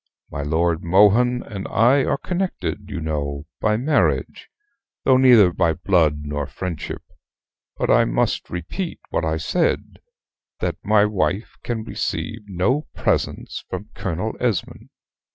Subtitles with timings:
[0.31, 4.49] My Lord Mohun and I are connected, you know, by marriage
[5.03, 7.03] though neither by blood nor friendship;
[7.77, 9.99] but I must repeat what I said,
[10.59, 14.89] that my wife can receive no presents from Colonel Esmond."